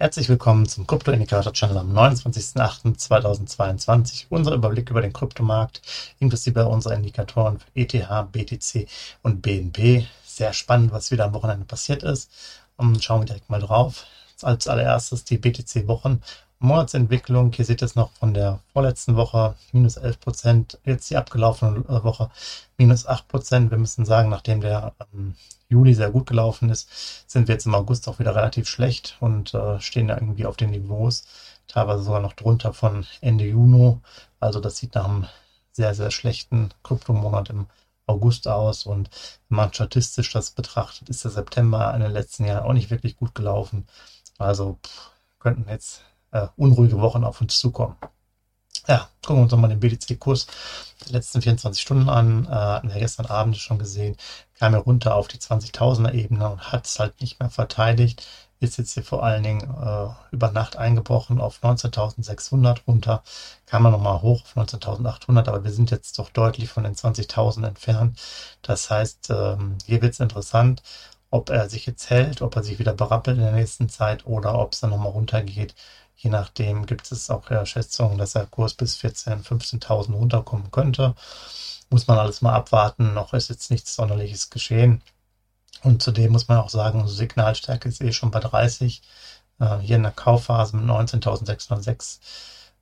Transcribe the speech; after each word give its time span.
Herzlich 0.00 0.28
willkommen 0.30 0.66
zum 0.66 0.86
Krypto 0.86 1.12
Indikator 1.12 1.52
Channel 1.52 1.76
am 1.76 1.94
29.08.2022. 1.94 4.24
Unser 4.30 4.54
Überblick 4.54 4.88
über 4.88 5.02
den 5.02 5.12
Kryptomarkt, 5.12 5.82
inklusive 6.20 6.66
unserer 6.66 6.94
Indikatoren 6.94 7.58
für 7.58 7.66
ETH, 7.74 8.08
BTC 8.32 8.88
und 9.20 9.42
BNB. 9.42 10.06
Sehr 10.24 10.54
spannend, 10.54 10.92
was 10.92 11.10
wieder 11.10 11.26
am 11.26 11.34
Wochenende 11.34 11.66
passiert 11.66 12.02
ist. 12.02 12.30
Und 12.78 13.04
schauen 13.04 13.20
wir 13.20 13.26
direkt 13.26 13.50
mal 13.50 13.60
drauf. 13.60 14.06
Als 14.40 14.68
allererstes 14.68 15.24
die 15.24 15.36
BTC-Wochen 15.36 16.22
Monatsentwicklung. 16.60 17.52
Hier 17.52 17.64
seht 17.64 17.82
ihr 17.82 17.86
es 17.86 17.94
noch 17.96 18.12
von 18.12 18.34
der 18.34 18.60
vorletzten 18.74 19.16
Woche, 19.16 19.54
minus 19.72 19.96
11 19.96 20.20
Prozent. 20.20 20.78
Jetzt 20.84 21.08
die 21.10 21.16
abgelaufene 21.16 21.78
äh, 21.88 22.04
Woche, 22.04 22.30
minus 22.76 23.06
8 23.06 23.28
Prozent. 23.28 23.70
Wir 23.70 23.78
müssen 23.78 24.04
sagen, 24.04 24.28
nachdem 24.28 24.60
der 24.60 24.92
ähm, 25.14 25.34
Juli 25.70 25.94
sehr 25.94 26.10
gut 26.10 26.26
gelaufen 26.26 26.68
ist, 26.68 27.30
sind 27.30 27.48
wir 27.48 27.54
jetzt 27.54 27.64
im 27.64 27.74
August 27.74 28.08
auch 28.08 28.18
wieder 28.18 28.36
relativ 28.36 28.68
schlecht 28.68 29.16
und 29.20 29.54
äh, 29.54 29.80
stehen 29.80 30.08
da 30.08 30.16
irgendwie 30.16 30.44
auf 30.44 30.56
den 30.56 30.70
Niveaus, 30.70 31.24
teilweise 31.66 32.02
sogar 32.02 32.20
noch 32.20 32.34
drunter 32.34 32.74
von 32.74 33.06
Ende 33.22 33.46
Juni. 33.46 33.98
Also 34.38 34.60
das 34.60 34.76
sieht 34.76 34.94
nach 34.94 35.06
einem 35.06 35.26
sehr, 35.72 35.94
sehr 35.94 36.10
schlechten 36.10 36.70
Kryptomonat 36.82 37.48
im 37.48 37.68
August 38.06 38.48
aus. 38.48 38.84
Und 38.84 39.08
wenn 39.48 39.56
man 39.56 39.72
statistisch 39.72 40.30
das 40.32 40.50
betrachtet, 40.50 41.08
ist 41.08 41.24
der 41.24 41.30
September 41.30 41.94
in 41.94 42.02
den 42.02 42.12
letzten 42.12 42.44
Jahren 42.44 42.64
auch 42.64 42.74
nicht 42.74 42.90
wirklich 42.90 43.16
gut 43.16 43.34
gelaufen. 43.34 43.86
Also 44.36 44.78
pff, 44.84 45.10
könnten 45.38 45.70
jetzt 45.70 46.02
äh, 46.32 46.46
unruhige 46.56 47.00
Wochen 47.00 47.24
auf 47.24 47.40
uns 47.40 47.58
zukommen. 47.58 47.96
Ja, 48.88 49.08
gucken 49.22 49.36
wir 49.36 49.42
uns 49.42 49.52
nochmal 49.52 49.70
den 49.70 49.80
BTC-Kurs 49.80 50.46
der 51.06 51.12
letzten 51.12 51.42
24 51.42 51.80
Stunden 51.80 52.08
an. 52.08 52.46
Äh, 52.46 52.50
hatten 52.50 52.92
wir 52.92 53.00
gestern 53.00 53.26
Abend 53.26 53.56
schon 53.56 53.78
gesehen, 53.78 54.16
kam 54.58 54.74
er 54.74 54.80
runter 54.80 55.14
auf 55.14 55.28
die 55.28 55.38
20.000er 55.38 56.12
Ebene 56.12 56.48
und 56.50 56.72
hat 56.72 56.86
es 56.86 56.98
halt 56.98 57.20
nicht 57.20 57.40
mehr 57.40 57.50
verteidigt. 57.50 58.26
Ist 58.58 58.76
jetzt 58.78 58.92
hier 58.92 59.04
vor 59.04 59.22
allen 59.22 59.42
Dingen 59.42 59.62
äh, 59.62 60.08
über 60.32 60.50
Nacht 60.50 60.76
eingebrochen 60.76 61.40
auf 61.40 61.62
19.600 61.62 62.80
runter. 62.86 63.22
Kam 63.66 63.86
er 63.86 63.90
nochmal 63.90 64.20
hoch 64.22 64.42
auf 64.42 64.56
19.800, 64.56 65.48
aber 65.48 65.64
wir 65.64 65.72
sind 65.72 65.90
jetzt 65.90 66.18
doch 66.18 66.30
deutlich 66.30 66.68
von 66.68 66.84
den 66.84 66.94
20.000 66.94 67.66
entfernt. 67.66 68.20
Das 68.62 68.90
heißt, 68.90 69.30
ähm, 69.30 69.78
hier 69.86 70.02
wird 70.02 70.12
es 70.12 70.20
interessant, 70.20 70.82
ob 71.30 71.48
er 71.50 71.70
sich 71.70 71.86
jetzt 71.86 72.10
hält, 72.10 72.42
ob 72.42 72.56
er 72.56 72.62
sich 72.62 72.78
wieder 72.78 72.92
berappelt 72.92 73.38
in 73.38 73.44
der 73.44 73.52
nächsten 73.52 73.88
Zeit 73.88 74.26
oder 74.26 74.58
ob 74.58 74.72
es 74.74 74.80
dann 74.80 74.90
nochmal 74.90 75.12
runtergeht 75.12 75.74
Je 76.22 76.28
nachdem 76.28 76.84
gibt 76.84 77.10
es 77.10 77.30
auch 77.30 77.50
ja 77.50 77.64
Schätzungen, 77.64 78.18
dass 78.18 78.32
der 78.32 78.44
Kurs 78.44 78.74
bis 78.74 78.98
14.000, 78.98 79.42
15.000 79.42 80.12
runterkommen 80.12 80.70
könnte. 80.70 81.14
Muss 81.88 82.06
man 82.06 82.18
alles 82.18 82.42
mal 82.42 82.52
abwarten. 82.52 83.14
Noch 83.14 83.32
ist 83.32 83.48
jetzt 83.48 83.70
nichts 83.70 83.94
Sonderliches 83.94 84.50
geschehen. 84.50 85.02
Und 85.82 86.02
zudem 86.02 86.32
muss 86.32 86.46
man 86.46 86.58
auch 86.58 86.68
sagen, 86.68 87.08
Signalstärke 87.08 87.88
ist 87.88 88.02
eh 88.02 88.12
schon 88.12 88.30
bei 88.30 88.40
30. 88.40 89.00
Äh, 89.60 89.78
hier 89.78 89.96
in 89.96 90.02
der 90.02 90.12
Kaufphase 90.12 90.76
mit 90.76 90.84
19.606 90.84 92.18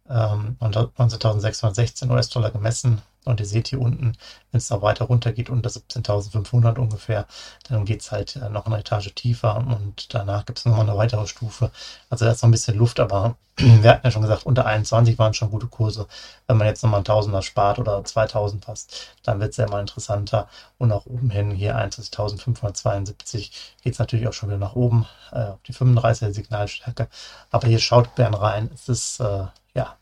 ähm, 0.08 0.56
19.616 0.60 2.10
US-Dollar 2.10 2.50
gemessen. 2.50 3.02
Und 3.28 3.40
ihr 3.40 3.46
seht 3.46 3.68
hier 3.68 3.80
unten, 3.80 4.16
wenn 4.50 4.58
es 4.58 4.70
noch 4.70 4.82
weiter 4.82 5.04
runter 5.04 5.32
geht, 5.32 5.50
unter 5.50 5.68
17.500 5.70 6.78
ungefähr, 6.78 7.26
dann 7.68 7.84
geht 7.84 8.00
es 8.00 8.10
halt 8.10 8.36
äh, 8.36 8.48
noch 8.48 8.66
eine 8.66 8.78
Etage 8.78 9.14
tiefer 9.14 9.56
und 9.56 10.14
danach 10.14 10.46
gibt 10.46 10.58
es 10.58 10.64
noch 10.64 10.78
eine 10.78 10.96
weitere 10.96 11.26
Stufe. 11.26 11.70
Also 12.10 12.24
da 12.24 12.32
ist 12.32 12.42
noch 12.42 12.48
ein 12.48 12.52
bisschen 12.52 12.76
Luft, 12.76 13.00
aber 13.00 13.36
wir 13.56 13.90
hatten 13.90 14.06
ja 14.06 14.10
schon 14.10 14.22
gesagt, 14.22 14.46
unter 14.46 14.66
21 14.66 15.18
waren 15.18 15.34
schon 15.34 15.50
gute 15.50 15.66
Kurse. 15.66 16.06
Wenn 16.46 16.56
man 16.56 16.66
jetzt 16.66 16.82
nochmal 16.82 17.00
ein 17.00 17.04
Tausender 17.04 17.42
spart 17.42 17.78
oder 17.78 18.02
2000 18.04 18.64
passt, 18.64 19.14
dann 19.22 19.40
wird 19.40 19.50
es 19.50 19.56
ja 19.56 19.66
immer 19.66 19.80
interessanter. 19.80 20.48
Und 20.78 20.92
auch 20.92 21.06
oben 21.06 21.30
hin, 21.30 21.50
hier 21.50 21.76
21.572, 21.76 23.50
geht 23.82 23.92
es 23.92 23.98
natürlich 23.98 24.28
auch 24.28 24.32
schon 24.32 24.48
wieder 24.48 24.58
nach 24.58 24.74
oben, 24.74 25.06
äh, 25.32 25.40
auf 25.40 25.62
die 25.66 25.74
35er 25.74 26.32
Signalstärke. 26.32 27.08
Aber 27.50 27.68
hier 27.68 27.78
schaut 27.78 28.16
gern 28.16 28.34
rein, 28.34 28.70
es 28.72 28.88
ist 28.88 29.20
äh, 29.20 29.46
ja 29.74 29.96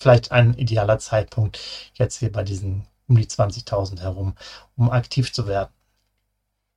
vielleicht 0.00 0.32
ein 0.32 0.54
idealer 0.54 0.98
Zeitpunkt 0.98 1.60
jetzt 1.94 2.18
hier 2.18 2.32
bei 2.32 2.42
diesen 2.42 2.86
um 3.08 3.16
die 3.16 3.26
20.000 3.26 4.00
herum, 4.00 4.34
um 4.76 4.90
aktiv 4.90 5.32
zu 5.32 5.46
werden. 5.46 5.70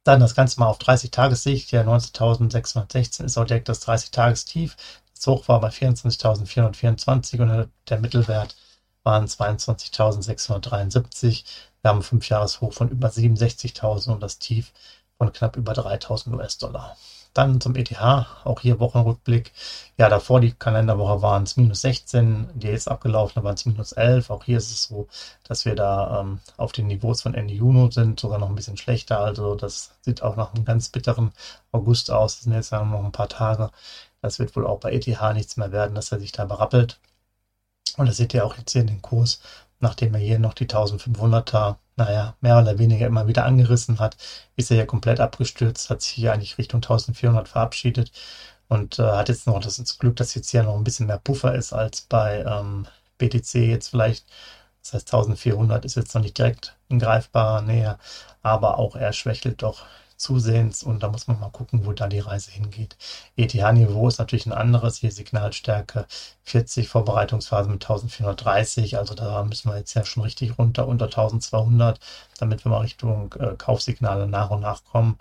Dann 0.03 0.19
das 0.19 0.35
Ganze 0.35 0.59
mal 0.59 0.67
auf 0.67 0.77
30 0.79 1.11
Tagessicht. 1.11 1.71
Ja, 1.71 1.83
19.616 1.83 3.23
ist 3.25 3.37
auch 3.37 3.45
direkt 3.45 3.69
das 3.69 3.87
30-Tages-Tief. 3.87 4.75
Das 5.15 5.27
Hoch 5.27 5.47
war 5.47 5.59
bei 5.59 5.69
24.424 5.69 7.41
und 7.41 7.69
der 7.89 7.99
Mittelwert 7.99 8.55
waren 9.03 9.25
22.673. 9.25 11.43
Wir 11.81 11.89
haben 11.89 11.99
ein 11.99 12.03
5-Jahres-Hoch 12.03 12.73
von 12.73 12.89
über 12.89 13.09
67.000 13.09 14.11
und 14.11 14.21
das 14.21 14.39
Tief 14.39 14.71
von 15.17 15.31
knapp 15.33 15.57
über 15.57 15.73
3.000 15.73 16.33
US-Dollar. 16.33 16.95
Dann 17.33 17.61
zum 17.61 17.75
ETH, 17.75 18.01
auch 18.01 18.59
hier 18.61 18.79
Wochenrückblick. 18.79 19.53
Ja, 19.97 20.09
davor 20.09 20.41
die 20.41 20.51
Kalenderwoche 20.51 21.21
waren 21.21 21.43
es 21.43 21.57
minus 21.57 21.81
16, 21.81 22.49
die 22.55 22.67
jetzt 22.67 22.89
abgelaufen 22.89 23.43
waren 23.43 23.55
es 23.55 23.65
minus 23.65 23.91
11. 23.91 24.29
Auch 24.29 24.43
hier 24.43 24.57
ist 24.57 24.71
es 24.71 24.83
so, 24.83 25.07
dass 25.43 25.65
wir 25.65 25.75
da 25.75 26.21
ähm, 26.21 26.39
auf 26.57 26.71
den 26.71 26.87
Niveaus 26.87 27.21
von 27.21 27.35
Ende 27.35 27.53
Juni 27.53 27.91
sind, 27.91 28.19
sogar 28.19 28.39
noch 28.39 28.49
ein 28.49 28.55
bisschen 28.55 28.77
schlechter. 28.77 29.19
Also 29.19 29.55
das 29.55 29.91
sieht 30.01 30.23
auch 30.23 30.35
nach 30.35 30.53
einem 30.53 30.65
ganz 30.65 30.89
bitteren 30.89 31.31
August 31.71 32.11
aus. 32.11 32.35
Das 32.35 32.43
sind 32.45 32.53
jetzt 32.53 32.71
noch 32.71 32.81
ein 32.81 33.11
paar 33.11 33.29
Tage. 33.29 33.69
Das 34.21 34.39
wird 34.39 34.55
wohl 34.55 34.65
auch 34.67 34.79
bei 34.79 34.91
ETH 34.91 35.07
nichts 35.33 35.57
mehr 35.57 35.71
werden, 35.71 35.95
dass 35.95 36.11
er 36.11 36.19
sich 36.19 36.31
da 36.31 36.45
berappelt. 36.45 36.99
Und 37.97 38.07
das 38.07 38.17
seht 38.17 38.33
ihr 38.33 38.45
auch 38.45 38.57
jetzt 38.57 38.71
hier 38.71 38.81
in 38.81 38.87
den 38.87 39.01
Kurs, 39.01 39.41
nachdem 39.79 40.13
er 40.13 40.19
hier 40.19 40.39
noch 40.39 40.53
die 40.53 40.67
1500er 40.67 41.77
naja, 41.99 42.35
mehr 42.41 42.57
oder 42.59 42.79
weniger 42.79 43.05
immer 43.07 43.27
wieder 43.27 43.45
angerissen 43.45 43.99
hat, 43.99 44.17
ist 44.55 44.71
er 44.71 44.77
ja 44.77 44.85
komplett 44.85 45.19
abgestürzt, 45.19 45.89
hat 45.89 46.01
sich 46.01 46.13
hier 46.13 46.33
eigentlich 46.33 46.57
Richtung 46.57 46.79
1400 46.79 47.47
verabschiedet 47.47 48.11
und 48.69 48.99
äh, 48.99 49.03
hat 49.03 49.29
jetzt 49.29 49.47
noch 49.47 49.59
das 49.59 49.99
Glück, 49.99 50.15
dass 50.15 50.35
jetzt 50.35 50.49
hier 50.49 50.63
noch 50.63 50.75
ein 50.75 50.83
bisschen 50.83 51.07
mehr 51.07 51.19
Puffer 51.19 51.55
ist 51.55 51.73
als 51.73 52.01
bei 52.01 52.43
ähm, 52.43 52.87
BTC 53.17 53.55
jetzt 53.55 53.89
vielleicht. 53.89 54.25
Das 54.81 54.93
heißt, 54.93 55.13
1400 55.13 55.85
ist 55.85 55.95
jetzt 55.95 56.15
noch 56.15 56.21
nicht 56.21 56.37
direkt 56.37 56.77
in 56.89 56.99
greifbarer 56.99 57.61
Nähe, 57.61 57.99
aber 58.41 58.79
auch 58.79 58.95
er 58.95 59.13
schwächelt 59.13 59.61
doch 59.61 59.85
zusehends 60.19 60.83
und 60.83 61.01
da 61.01 61.09
muss 61.09 61.27
man 61.27 61.39
mal 61.39 61.49
gucken, 61.49 61.85
wo 61.85 61.93
da 61.93 62.07
die 62.07 62.19
Reise 62.19 62.51
hingeht. 62.51 62.97
ETH-Niveau 63.37 64.07
ist 64.07 64.19
natürlich 64.19 64.45
ein 64.45 64.53
anderes, 64.53 64.97
hier 64.97 65.11
Signalstärke 65.11 66.05
40, 66.43 66.89
Vorbereitungsphase 66.89 67.69
mit 67.69 67.83
1430, 67.83 68.97
also 68.97 69.15
da 69.15 69.43
müssen 69.43 69.71
wir 69.71 69.77
jetzt 69.77 69.93
ja 69.93 70.05
schon 70.05 70.23
richtig 70.23 70.57
runter, 70.59 70.87
unter 70.87 71.05
1200, 71.05 71.99
damit 72.37 72.65
wir 72.65 72.71
mal 72.71 72.79
Richtung 72.81 73.33
äh, 73.39 73.55
Kaufsignale 73.57 74.27
nach 74.27 74.49
und 74.51 74.61
nach 74.61 74.83
kommen. 74.83 75.17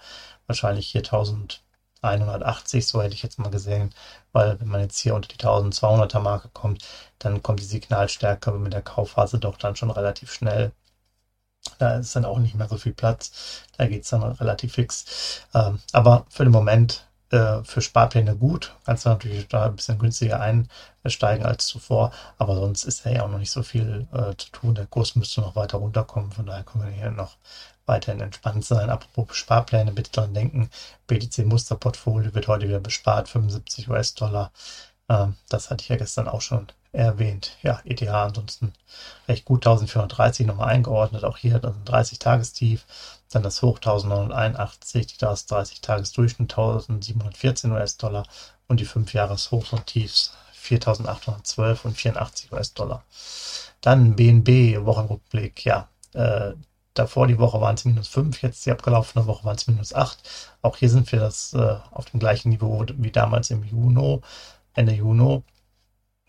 Wahrscheinlich 0.46 0.88
hier 0.88 1.02
1180, 1.02 2.86
so 2.86 3.02
hätte 3.02 3.14
ich 3.14 3.22
jetzt 3.22 3.38
mal 3.38 3.50
gesehen, 3.50 3.90
weil 4.32 4.58
wenn 4.60 4.68
man 4.68 4.80
jetzt 4.80 4.98
hier 4.98 5.14
unter 5.14 5.28
die 5.28 5.36
1200er 5.36 6.20
Marke 6.20 6.48
kommt, 6.48 6.84
dann 7.18 7.42
kommt 7.42 7.60
die 7.60 7.64
Signalstärke 7.64 8.52
mit 8.52 8.72
der 8.72 8.82
Kaufphase 8.82 9.38
doch 9.38 9.56
dann 9.58 9.76
schon 9.76 9.90
relativ 9.90 10.32
schnell. 10.32 10.72
Da 11.78 11.98
ist 11.98 12.16
dann 12.16 12.24
auch 12.24 12.38
nicht 12.38 12.54
mehr 12.54 12.68
so 12.68 12.76
viel 12.78 12.92
Platz. 12.94 13.62
Da 13.76 13.86
geht 13.86 14.04
es 14.04 14.10
dann 14.10 14.22
relativ 14.22 14.74
fix. 14.74 15.42
Ähm, 15.54 15.78
aber 15.92 16.26
für 16.30 16.44
den 16.44 16.52
Moment 16.52 17.04
äh, 17.30 17.62
für 17.64 17.82
Sparpläne 17.82 18.36
gut. 18.36 18.74
Kannst 18.84 19.04
du 19.04 19.10
natürlich 19.10 19.48
da 19.48 19.66
ein 19.66 19.76
bisschen 19.76 19.98
günstiger 19.98 20.40
einsteigen 20.40 21.44
als 21.44 21.66
zuvor. 21.66 22.12
Aber 22.38 22.54
sonst 22.56 22.84
ist 22.84 23.04
ja 23.04 23.24
auch 23.24 23.28
noch 23.28 23.38
nicht 23.38 23.50
so 23.50 23.62
viel 23.62 24.06
äh, 24.12 24.34
zu 24.36 24.50
tun. 24.50 24.74
Der 24.74 24.86
Kurs 24.86 25.14
müsste 25.14 25.42
noch 25.42 25.56
weiter 25.56 25.78
runterkommen. 25.78 26.32
Von 26.32 26.46
daher 26.46 26.64
können 26.64 26.84
wir 26.84 26.90
hier 26.92 27.10
noch 27.10 27.36
weiterhin 27.86 28.20
entspannt 28.20 28.64
sein. 28.64 28.90
Apropos 28.90 29.36
Sparpläne, 29.36 29.92
bitte 29.92 30.12
daran 30.12 30.34
denken, 30.34 30.70
BTC 31.06 31.46
Musterportfolio 31.46 32.34
wird 32.34 32.48
heute 32.48 32.68
wieder 32.68 32.80
bespart, 32.80 33.28
75 33.28 33.88
US-Dollar. 33.88 34.52
Ähm, 35.08 35.36
das 35.48 35.70
hatte 35.70 35.82
ich 35.82 35.88
ja 35.88 35.96
gestern 35.96 36.28
auch 36.28 36.42
schon 36.42 36.68
erwähnt. 36.92 37.56
Ja, 37.62 37.80
ETH 37.84 38.02
ansonsten 38.08 38.72
recht 39.28 39.44
gut 39.44 39.66
1430 39.66 40.46
nochmal 40.46 40.68
eingeordnet. 40.68 41.24
Auch 41.24 41.36
hier 41.36 41.58
dann 41.58 41.84
30-Tagestief, 41.84 42.84
dann 43.30 43.42
das 43.42 43.62
Hoch 43.62 43.76
1981, 43.76 45.18
das 45.18 45.48
30-Tages-Durchschnitt 45.48 46.52
1714 46.52 47.72
US-Dollar 47.72 48.24
und 48.66 48.80
die 48.80 48.86
5-Jahres-Hochs 48.86 49.72
und 49.72 49.86
Tiefs 49.86 50.32
4812 50.52 51.84
und 51.84 51.96
84 51.96 52.52
US-Dollar. 52.52 53.04
Dann 53.80 54.16
BNB, 54.16 54.84
Wochenrückblick, 54.84 55.64
ja, 55.64 55.88
äh, 56.14 56.52
davor 56.94 57.26
die 57.26 57.38
Woche 57.38 57.60
waren 57.60 57.74
es 57.76 57.84
minus 57.84 58.08
5, 58.08 58.42
jetzt 58.42 58.66
die 58.66 58.72
abgelaufene 58.72 59.26
Woche 59.26 59.44
waren 59.44 59.56
es 59.56 59.66
minus 59.66 59.94
8. 59.94 60.18
Auch 60.62 60.76
hier 60.76 60.90
sind 60.90 61.10
wir 61.12 61.20
das 61.20 61.54
äh, 61.54 61.76
auf 61.90 62.06
dem 62.06 62.20
gleichen 62.20 62.50
Niveau 62.50 62.84
wie 62.96 63.12
damals 63.12 63.50
im 63.50 63.62
Juni, 63.64 64.20
Ende 64.74 64.92
Juni. 64.92 65.42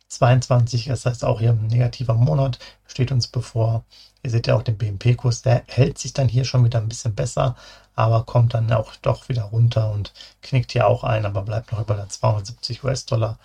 22. 0.09 0.85
Das 0.85 1.05
heißt 1.05 1.23
auch 1.23 1.39
hier 1.39 1.51
ein 1.51 1.67
negativer 1.67 2.13
Monat 2.15 2.59
steht 2.87 3.11
uns 3.11 3.27
bevor. 3.27 3.85
Ihr 4.23 4.31
seht 4.31 4.47
ja 4.47 4.55
auch 4.55 4.63
den 4.63 4.77
BNP-Kurs, 4.77 5.43
der 5.43 5.63
hält 5.67 5.97
sich 5.97 6.11
dann 6.13 6.27
hier 6.27 6.43
schon 6.43 6.65
wieder 6.65 6.79
ein 6.79 6.89
bisschen 6.89 7.15
besser, 7.15 7.55
aber 7.95 8.23
kommt 8.25 8.53
dann 8.53 8.71
auch 8.73 8.95
doch 8.97 9.29
wieder 9.29 9.43
runter 9.43 9.91
und 9.91 10.13
knickt 10.41 10.73
hier 10.73 10.87
auch 10.87 11.05
ein, 11.05 11.25
aber 11.25 11.43
bleibt 11.43 11.71
noch 11.71 11.79
über 11.79 11.95
der 11.95 12.09
270 12.09 12.83
US-Dollar 12.83 13.39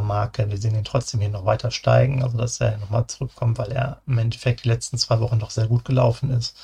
Marke. 0.00 0.48
Wir 0.48 0.56
sehen 0.58 0.74
ihn 0.74 0.84
trotzdem 0.84 1.20
hier 1.20 1.28
noch 1.28 1.44
weiter 1.44 1.70
steigen, 1.70 2.22
also 2.22 2.38
dass 2.38 2.60
er 2.60 2.78
nochmal 2.78 3.06
zurückkommt, 3.08 3.58
weil 3.58 3.72
er 3.72 4.00
im 4.06 4.16
Endeffekt 4.16 4.64
die 4.64 4.68
letzten 4.68 4.96
zwei 4.96 5.20
Wochen 5.20 5.38
doch 5.38 5.50
sehr 5.50 5.66
gut 5.66 5.84
gelaufen 5.84 6.30
ist. 6.30 6.56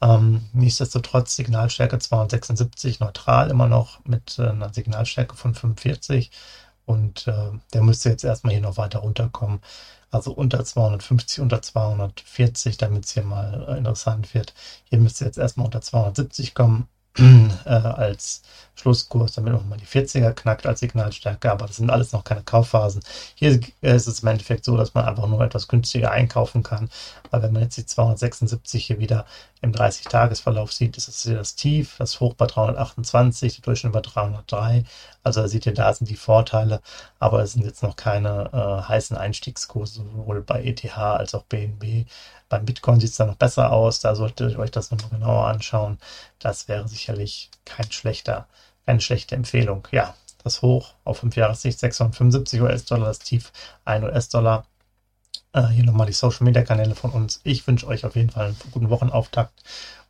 Ähm, 0.00 0.44
nichtsdestotrotz 0.52 1.34
Signalstärke 1.36 1.98
276, 1.98 3.00
neutral 3.00 3.50
immer 3.50 3.66
noch 3.66 4.04
mit 4.04 4.38
äh, 4.38 4.50
einer 4.50 4.72
Signalstärke 4.72 5.34
von 5.36 5.54
45 5.54 6.30
und 6.90 7.28
äh, 7.28 7.52
der 7.72 7.82
müsste 7.82 8.10
jetzt 8.10 8.24
erstmal 8.24 8.52
hier 8.52 8.62
noch 8.62 8.76
weiter 8.76 8.98
runterkommen. 9.00 9.60
Also 10.10 10.32
unter 10.32 10.64
250, 10.64 11.40
unter 11.40 11.62
240, 11.62 12.78
damit 12.78 13.04
es 13.04 13.12
hier 13.12 13.22
mal 13.22 13.66
äh, 13.68 13.78
interessant 13.78 14.34
wird. 14.34 14.54
Hier 14.84 14.98
müsste 14.98 15.24
jetzt 15.24 15.38
erstmal 15.38 15.66
unter 15.66 15.80
270 15.80 16.54
kommen 16.54 16.88
äh, 17.18 17.70
als 17.70 18.42
Schlusskurs, 18.80 19.32
damit 19.32 19.52
man 19.52 19.68
mal 19.68 19.78
die 19.78 19.86
40er 19.86 20.32
knackt 20.32 20.66
als 20.66 20.80
Signalstärke, 20.80 21.50
aber 21.50 21.66
das 21.66 21.76
sind 21.76 21.90
alles 21.90 22.12
noch 22.12 22.24
keine 22.24 22.42
Kaufphasen. 22.42 23.02
Hier 23.34 23.60
ist 23.82 24.06
es 24.06 24.20
im 24.20 24.28
Endeffekt 24.28 24.64
so, 24.64 24.76
dass 24.76 24.94
man 24.94 25.04
einfach 25.04 25.26
nur 25.26 25.40
etwas 25.42 25.68
günstiger 25.68 26.12
einkaufen 26.12 26.62
kann, 26.62 26.88
weil 27.30 27.42
wenn 27.42 27.52
man 27.52 27.62
jetzt 27.62 27.76
die 27.76 27.84
276 27.84 28.86
hier 28.86 28.98
wieder 28.98 29.26
im 29.60 29.72
30-Tages-Verlauf 29.72 30.72
sieht, 30.72 30.96
ist 30.96 31.08
das 31.08 31.22
hier 31.22 31.36
das 31.36 31.56
Tief, 31.56 31.96
das 31.98 32.20
Hoch 32.20 32.34
bei 32.34 32.46
328, 32.46 33.56
der 33.56 33.62
Durchschnitt 33.62 33.92
bei 33.92 34.00
303. 34.00 34.84
Also 35.22 35.42
da 35.42 35.48
seht 35.48 35.66
ihr, 35.66 35.74
da 35.74 35.92
sind 35.92 36.08
die 36.08 36.16
Vorteile, 36.16 36.80
aber 37.18 37.42
es 37.42 37.52
sind 37.52 37.64
jetzt 37.64 37.82
noch 37.82 37.96
keine 37.96 38.50
äh, 38.52 38.88
heißen 38.88 39.16
Einstiegskurse, 39.16 39.96
sowohl 39.96 40.40
bei 40.42 40.62
ETH 40.62 40.96
als 40.96 41.34
auch 41.34 41.42
BNB. 41.44 42.06
Beim 42.50 42.66
Bitcoin 42.66 43.00
sieht 43.00 43.10
es 43.10 43.16
da 43.16 43.24
noch 43.24 43.36
besser 43.36 43.72
aus, 43.72 44.00
da 44.00 44.14
solltet 44.14 44.52
ihr 44.52 44.58
euch 44.58 44.70
das 44.70 44.90
nochmal 44.90 45.10
genauer 45.10 45.46
anschauen. 45.46 45.98
Das 46.38 46.68
wäre 46.68 46.86
sicherlich 46.88 47.50
kein 47.64 47.90
schlechter 47.90 48.46
eine 48.90 49.00
schlechte 49.00 49.34
Empfehlung. 49.34 49.86
Ja, 49.92 50.14
das 50.42 50.62
Hoch 50.62 50.94
auf 51.04 51.18
5 51.18 51.36
Jahressicht 51.36 51.78
675 51.78 52.60
US-Dollar, 52.60 53.06
das 53.06 53.20
Tief 53.20 53.52
1 53.84 54.04
US-Dollar. 54.04 54.66
Äh, 55.52 55.66
hier 55.68 55.84
nochmal 55.84 56.06
die 56.06 56.12
Social 56.12 56.44
Media 56.44 56.62
Kanäle 56.62 56.94
von 56.94 57.10
uns. 57.10 57.40
Ich 57.44 57.66
wünsche 57.66 57.86
euch 57.86 58.04
auf 58.04 58.16
jeden 58.16 58.30
Fall 58.30 58.46
einen 58.46 58.56
guten 58.72 58.90
Wochenauftakt 58.90 59.62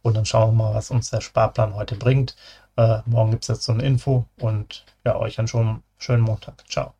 und 0.02 0.16
dann 0.16 0.26
schauen 0.26 0.50
wir 0.50 0.64
mal, 0.64 0.75
was 0.75 0.90
uns 0.90 1.10
der 1.10 1.20
Sparplan 1.20 1.75
heute 1.75 1.96
bringt. 1.96 2.37
Äh, 2.76 2.98
morgen 3.06 3.31
gibt 3.32 3.44
es 3.44 3.48
jetzt 3.48 3.64
so 3.64 3.72
eine 3.72 3.84
Info 3.84 4.26
und 4.38 4.84
ja, 5.04 5.16
euch 5.16 5.37
dann 5.37 5.48
schon 5.48 5.69
einen 5.69 5.82
schönen 5.98 6.22
Montag. 6.22 6.64
Ciao. 6.69 7.00